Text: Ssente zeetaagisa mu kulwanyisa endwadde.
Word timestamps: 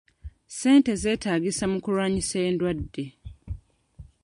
Ssente 0.51 0.91
zeetaagisa 1.03 1.65
mu 1.71 1.77
kulwanyisa 1.83 2.37
endwadde. 2.47 3.05